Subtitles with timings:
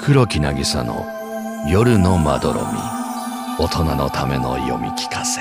[0.00, 1.04] 黒木渚の
[1.68, 2.66] 夜のまどろみ。
[3.58, 5.40] 大人のための読み聞かせ。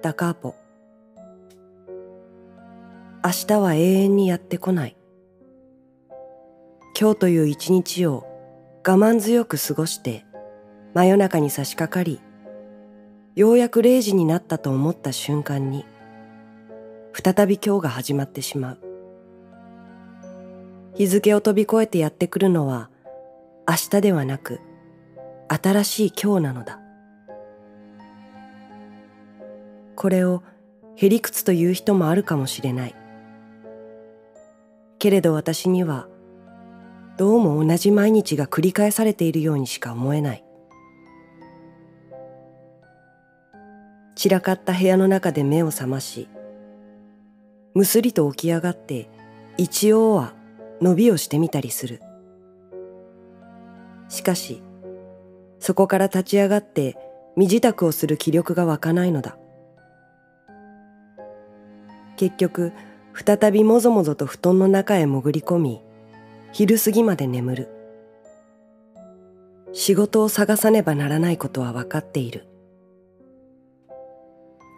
[0.00, 0.54] ダカーポ。
[3.24, 4.96] 明日は永遠にやってこない。
[6.98, 8.24] 今日という一日を
[8.86, 10.24] 我慢強く過ごして
[10.94, 12.20] 真夜中に差し掛かり
[13.34, 15.84] ようやく0時になったと思った瞬間に
[17.16, 18.78] 再び今日が始まってしまう。
[20.96, 22.90] 日付を飛び越えてやってくるのは
[23.68, 24.60] 明日ではなく
[25.48, 26.80] 新しい今日なのだ。
[29.94, 30.42] これを
[30.96, 32.94] へりくつという人もあるかもしれない。
[34.98, 36.08] けれど私には
[37.16, 40.44] どうも同じ毎日が繰り返されているようにしか思えない。
[44.16, 46.28] 散らかった部屋の中で目を覚まし、
[47.74, 49.08] むすりと起き上がって
[49.56, 50.32] 一応は
[50.80, 52.00] 伸びをしてみたりする。
[54.08, 54.62] しかし、
[55.58, 56.96] そこから立ち上がって
[57.36, 59.36] 身支度をする気力が湧かないのだ。
[62.16, 62.72] 結局、
[63.14, 65.82] 再びもぞもぞと布団の中へ潜り込み、
[66.52, 67.68] 昼過ぎまで眠る。
[69.72, 72.46] 仕事を探さねばならないことは分かっている。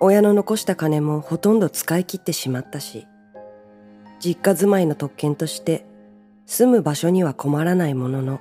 [0.00, 3.06] 親の残した金もほとんど使い切ってしまったし、
[4.20, 5.86] 実家住まいの特権として
[6.47, 8.41] 住む場所には困らないものの、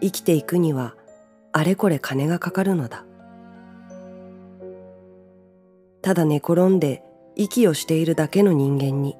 [0.00, 0.94] 生きていくには
[1.52, 3.04] あれこれ金がかかるのだ。
[6.00, 7.02] ただ寝転んで
[7.36, 9.16] 息をしているだけの人間に、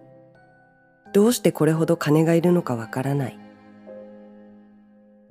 [1.12, 3.38] どうしてこれほど金がいるのかわからない。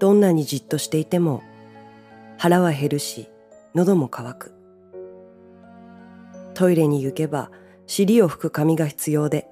[0.02, 1.44] どんなにじっとしていても
[2.40, 3.30] 腹は減るし
[3.76, 4.61] 喉も渇く。
[6.62, 7.50] トイレに行けば
[7.88, 9.48] 尻を拭く紙が必要で、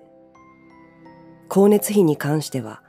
[1.49, 2.83] 光熱費に関しては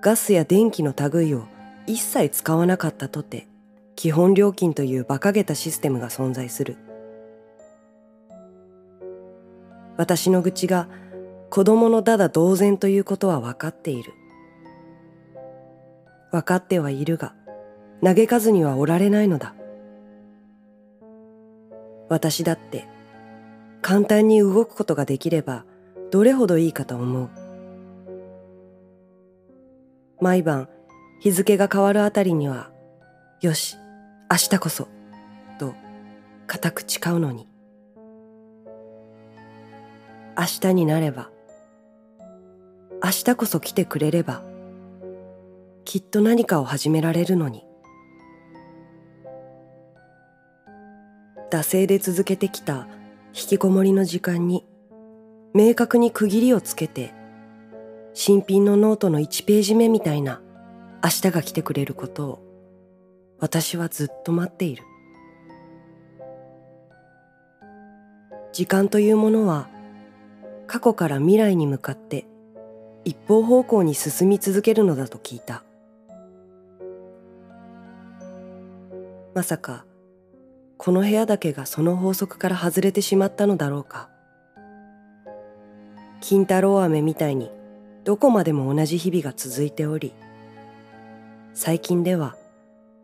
[0.00, 1.48] ガスや電気の類を
[1.88, 3.48] 一切使わなかったとて、
[3.96, 6.76] 基本料金という馬鹿げたシステムが存在する。
[9.96, 10.88] 私の愚痴が
[11.50, 14.12] 子供のだだ同然ということは分かっている。
[16.30, 17.34] 分かってはいるが、
[18.04, 19.56] 嘆かずにはおられないのだ。
[22.08, 22.93] 私だって
[23.86, 25.66] 簡単に動くことができれば
[26.10, 27.28] どれほどいいかと思う。
[30.22, 30.70] 毎晩
[31.20, 32.70] 日付が変わるあたりには、
[33.42, 33.76] よし、
[34.30, 34.88] 明日こそ、
[35.58, 35.74] と
[36.46, 37.46] 固く誓うのに。
[40.38, 41.30] 明日になれば、
[43.02, 44.42] 明日こそ来てくれれば、
[45.84, 47.66] きっと何かを始められるのに。
[51.50, 52.88] 惰性で続けてきた
[53.36, 54.64] 引きこもりの時間に
[55.54, 57.12] 明確に区切りをつけて
[58.12, 60.40] 新品のノートの1ページ目みたいな
[61.02, 64.84] 明日が来てくれることを私はずっと待っている。
[68.52, 69.68] 時間というものは
[70.68, 72.26] 過去から未来に向かって
[73.04, 75.64] 一方方向に進み続けるのだと聞いた。
[79.34, 79.84] まさか
[80.84, 84.10] この部屋だけがその法則から外れてしまったのだろうか。
[86.20, 87.50] 金太郎飴みたいに
[88.04, 90.12] どこまでも同じ日々が続いており
[91.54, 92.36] 最近では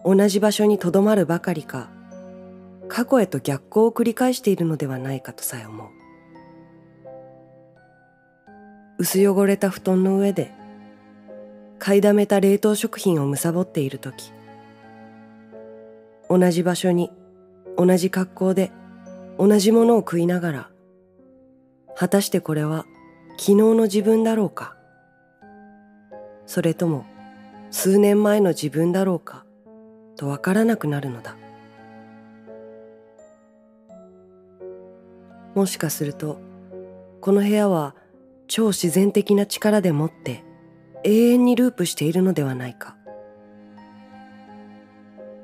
[0.05, 1.89] 同じ場所にとどまるばかりか
[2.89, 5.89] 過去へと逆行を繰り返しているのではないかとさえ思う。
[8.99, 10.53] 薄汚れた布団の上で
[11.79, 14.33] 買いだめた冷凍食品を貪っている時
[16.29, 17.11] 同じ場所に
[17.77, 18.71] 同じ格好で
[19.39, 20.71] 同じものを食いながら、
[21.97, 22.85] 果たしてこれは
[23.39, 24.77] 昨日の自分だろうか？
[26.47, 27.05] それとも
[27.71, 29.45] 数年前の自分だろうか？
[30.17, 31.37] とわからなくなるのだ。
[35.55, 36.39] もしかすると、
[37.21, 37.95] この部屋は
[38.47, 40.45] 超自然的な力でもって
[41.03, 42.97] 永遠にループしているのではないか。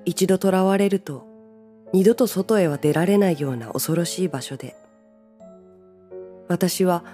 [0.04, 1.26] 一度囚われると
[1.92, 4.76] 二度と外へは出られないような恐ろしい場所で。
[6.48, 7.04] 私は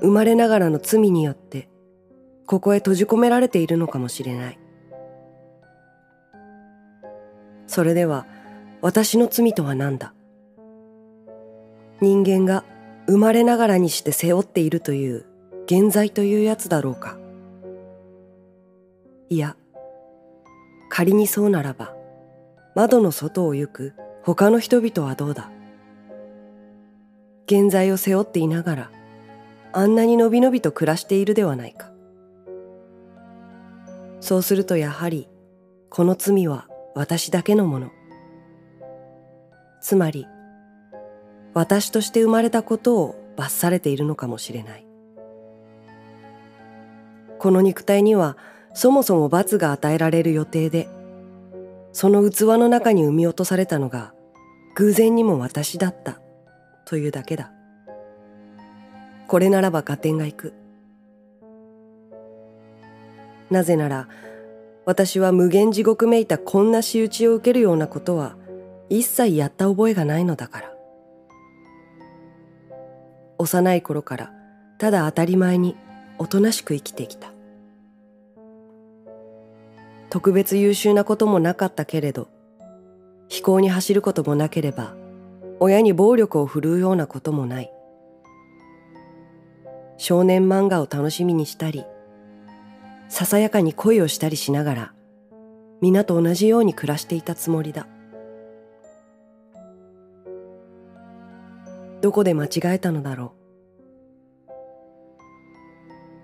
[0.00, 1.68] 生まれながらの罪によって
[2.46, 4.58] ここへ閉じ込められているのかもしれない。
[7.66, 8.26] それでは
[8.82, 10.12] 私の罪とは何だ？
[12.00, 12.64] 人間が
[13.06, 15.24] 生まれながらにして背負っているという
[15.64, 17.16] 現在というやつだろうか。
[19.30, 19.56] いや
[20.90, 21.94] 仮にそうならば
[22.74, 23.94] 窓の外を行く
[24.24, 25.50] 他の人々はどうだ？
[27.46, 28.90] 現在を背負っていながら
[29.72, 31.90] あんなにのびのびと暮らしているではないか。
[34.20, 35.28] そうするとやはり
[35.90, 37.90] この罪は私だけのもの。
[39.80, 40.28] つまり
[41.54, 44.86] 私として生まれたことを罰されているのかもしれない。
[47.40, 48.36] この肉体には
[48.72, 50.88] そもそも罰が与えられる予定で
[51.92, 54.11] その器の中に産み落とされたのが
[54.74, 56.18] 偶然にも私だった。
[56.84, 57.52] というだけだ。
[59.28, 60.52] これならば合点がいく。
[63.50, 64.08] なぜなら
[64.86, 68.36] 私は無限地獄めいたこんな仕打ちを受けるようなことは
[68.88, 70.72] 一切やった覚えがないのだから。
[73.38, 74.32] 幼い頃から
[74.78, 75.76] ただ当たり前に
[76.18, 77.32] おとなしく生きてきた。
[80.10, 82.28] 特別優秀なこともなかったけれど
[83.32, 84.94] 飛行に走ることもなければ
[85.58, 87.72] 親に暴力を振るうようなこともない。
[89.96, 91.86] 少年漫画を楽しみにしたり
[93.08, 94.92] ささやかに恋をしたりしながら
[95.80, 97.86] 皆と同じように暮らしていたつもりだ。
[102.02, 103.32] どこで間違えたのだろ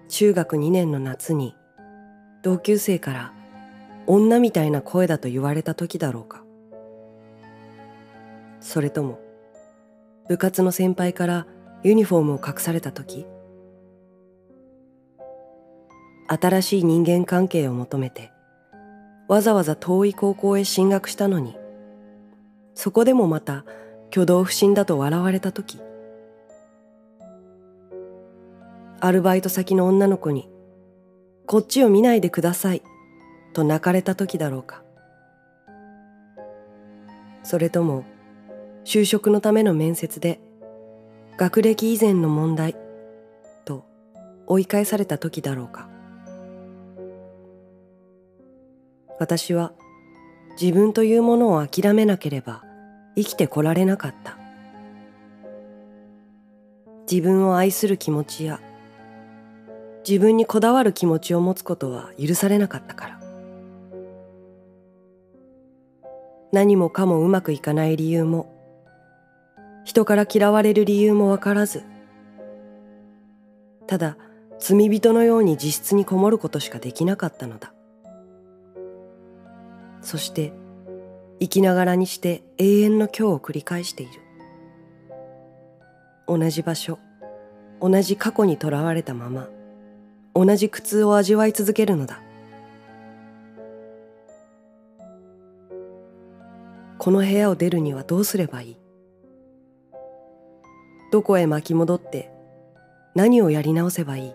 [0.05, 0.08] う。
[0.08, 1.55] 中学2年の夏に
[2.43, 3.32] 同級生から
[4.06, 6.44] 女みたいな声だと言われた時だろうか。
[8.69, 9.19] それとも
[10.29, 11.47] 部活の先輩から
[11.82, 13.25] ユニフォームを隠された時
[16.26, 18.31] 新しい人間関係を求めて
[19.26, 21.56] わざわざ遠い高校へ進学したのに
[22.75, 23.65] そこでもまた
[24.11, 25.81] 挙動不審だと笑われた時
[29.00, 30.47] アルバイト先の女の子に
[31.49, 32.82] 「こっちを見ないでください」
[33.55, 34.82] と泣かれた時だろうか。
[37.43, 38.05] それとも
[38.88, 40.40] 就職のための面接で
[41.37, 42.75] 学歴以前の問題
[43.67, 43.85] と
[44.46, 45.90] 追い返された時だろうか。
[49.20, 49.75] 私は
[50.58, 52.64] 自分というものを諦めなければ
[53.14, 54.38] 生きてこられなかった。
[57.11, 58.58] 自分を愛する気持ちや
[60.08, 63.20] 自分にこだわる気持ちを持つことは許されなかったから。
[66.52, 68.55] 何もかもうまくいかない理由も
[69.88, 71.82] 人から嫌われる理由もわからず
[73.87, 74.19] ただ
[74.58, 77.73] 罪人のように自室にこもることしかできなかったのだ。
[80.02, 80.52] そして
[81.40, 84.12] 生きながらにして永遠の今日を繰り返している。
[86.26, 86.99] 同じ場所
[87.81, 89.49] 同じ過去にとらわれたまま
[90.34, 92.20] 同じ苦痛を味わい続けるのだ。
[96.99, 98.76] この部屋を出るにはどうすればいい？
[101.10, 102.31] どこへ巻き戻って
[103.14, 104.34] 何をやり直せばいい？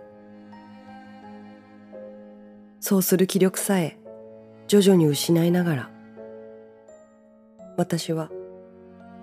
[2.80, 3.98] そうする気力さえ
[4.68, 5.90] 徐々に失いながら
[7.78, 8.30] 私は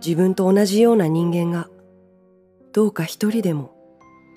[0.05, 1.69] 自分と同じような人間が
[2.73, 3.75] どうか一人でも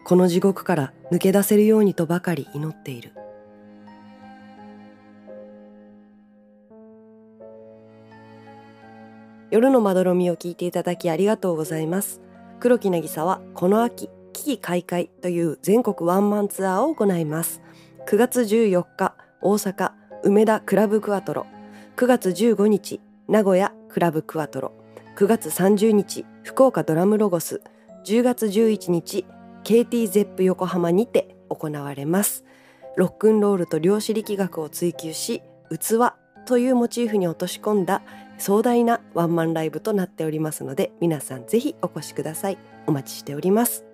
[0.05, 3.13] この地獄から抜け出せるようにとばかり祈っている。
[9.51, 12.19] 夜のまどろみを聞いていただきありがとうございます。
[12.63, 17.61] 黒木渚はこの秋危機開会という全国ワンマンツアーを行います。
[18.07, 19.91] 9月14日大阪
[20.23, 21.45] 梅田クラブクワトロ。
[21.97, 24.71] 9月15日名古屋クラブクワトロ。
[25.17, 27.61] 9月30日福岡ドラムロゴス。
[28.05, 29.25] 10月11日
[29.65, 32.45] KT ゼップ横浜にて行われます。
[32.95, 36.13] ロックンロールと量子力学を追求し器
[36.45, 38.03] というモチーフに落とし込んだ
[38.37, 42.57] 壮大なワンマンライブとなっておりますので皆さんぜひお越しください。
[42.85, 43.92] お待ちしております。